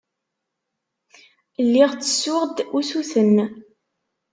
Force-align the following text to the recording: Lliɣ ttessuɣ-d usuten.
Lliɣ 1.65 1.91
ttessuɣ-d 1.93 2.57
usuten. 2.77 3.35